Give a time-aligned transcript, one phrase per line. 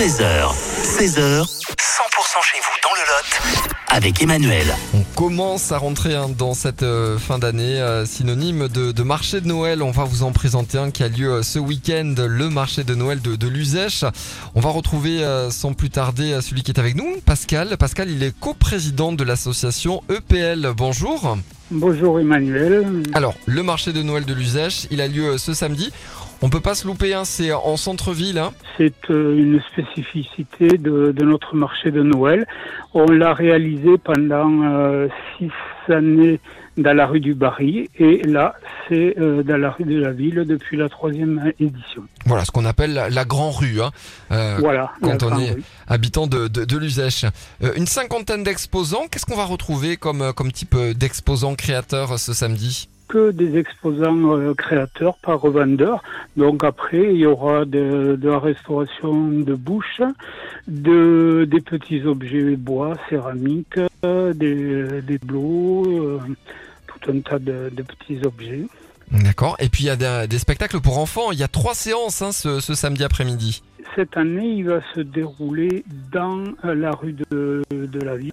[0.00, 1.44] 13h, 16h, 100%
[2.42, 4.74] chez vous dans le Lot avec Emmanuel.
[4.94, 9.46] On commence à rentrer hein, dans cette euh, fin d'année, euh, synonyme de, marché de
[9.46, 9.82] Noël.
[9.82, 12.94] On va vous en présenter un qui a lieu euh, ce week-end, le marché de
[12.94, 14.06] Noël de, de Luzèche.
[14.54, 17.76] On va retrouver sans plus tarder celui qui est avec nous, Pascal.
[17.76, 20.72] Pascal, il est coprésident de l'association EPL.
[20.74, 21.36] Bonjour.
[21.72, 22.84] Bonjour Emmanuel.
[23.14, 25.92] Alors, le marché de Noël de Luzèche, il a lieu euh, ce samedi.
[26.42, 28.38] On peut pas se louper, hein, c'est en centre-ville.
[28.38, 28.50] Hein.
[28.76, 32.44] C'est euh, une spécificité de, de notre marché de Noël.
[32.92, 35.06] On l'a réalisé pendant euh,
[35.38, 35.50] six
[35.88, 36.40] années
[36.76, 38.54] dans la rue du Barry et là
[38.88, 42.02] c'est euh, dans la rue de la ville depuis la troisième édition.
[42.26, 43.80] Voilà, ce qu'on appelle la, la Grand Rue.
[43.82, 43.90] Hein.
[44.32, 44.92] Euh, voilà.
[45.02, 45.62] quand on est- rue.
[45.88, 47.24] habitant de, de, de Luzèche.
[47.62, 49.06] Euh, une cinquantaine d'exposants.
[49.10, 52.88] Qu'est-ce qu'on va retrouver comme, comme type d'exposants créateurs ce samedi?
[53.10, 56.02] Que des exposants euh, créateurs par revendeur.
[56.36, 59.14] Donc après, il y aura de, de la restauration
[59.50, 60.00] de bouche,
[60.68, 66.20] de, des petits objets bois, céramiques, euh, des, des blots, euh,
[66.86, 68.66] tout un tas de, de petits objets.
[69.10, 69.56] D'accord.
[69.58, 71.32] Et puis il y a des, des spectacles pour enfants.
[71.32, 73.62] Il y a trois séances hein, ce, ce samedi après-midi.
[73.96, 78.32] Cette année, il va se dérouler dans la rue de, de la ville,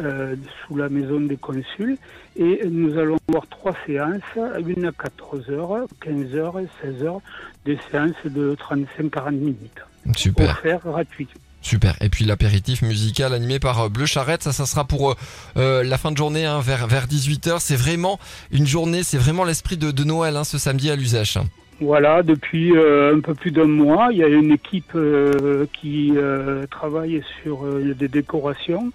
[0.00, 1.96] euh, sous la maison des consuls.
[2.36, 4.22] Et nous allons avoir trois séances,
[4.66, 7.20] une à 14h, 15h et 16h,
[7.64, 9.80] des séances de 35-40 minutes,
[10.16, 10.50] Super.
[10.50, 11.30] offertes gratuites.
[11.64, 11.96] Super.
[12.02, 15.16] Et puis l'apéritif musical animé par euh, Bleu Charrette, ça, ça sera pour
[15.56, 17.56] euh, la fin de journée, hein, vers, vers 18h.
[17.58, 18.20] C'est vraiment
[18.50, 21.38] une journée, c'est vraiment l'esprit de, de Noël hein, ce samedi à Luzèche.
[21.80, 26.12] Voilà, depuis euh, un peu plus d'un mois, il y a une équipe euh, qui
[26.16, 28.92] euh, travaille sur des décorations.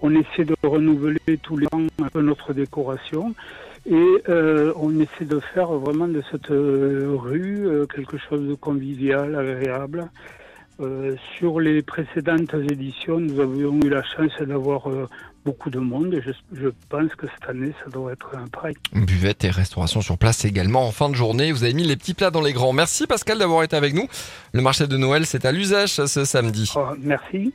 [0.00, 3.34] On essaie de renouveler tous les ans un peu notre décoration
[3.88, 4.22] et
[4.76, 10.08] on essaie de faire vraiment de cette rue quelque chose de convivial, agréable.
[10.80, 15.06] Euh, sur les précédentes éditions, nous avions eu la chance d'avoir euh,
[15.44, 18.74] beaucoup de monde je, je pense que cette année, ça doit être un pareil.
[18.94, 21.52] Buvette et restauration sur place également en fin de journée.
[21.52, 22.72] Vous avez mis les petits plats dans les grands.
[22.72, 24.08] Merci Pascal d'avoir été avec nous.
[24.52, 26.72] Le marché de Noël, c'est à Luzèche ce samedi.
[26.74, 27.52] Oh, merci.